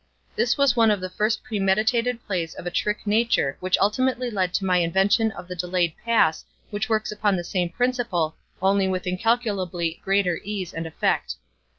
[0.35, 4.51] This was one of the first premeditated plays of a trick nature which ultimately led
[4.55, 9.05] to my invention of the delayed pass which works upon the same principle only with
[9.05, 11.35] incalculably greater ease and effect.